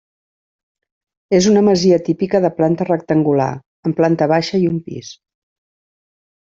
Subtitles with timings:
[1.39, 3.49] És una masia típica de planta rectangular
[3.89, 5.15] amb planta baixa i un pis.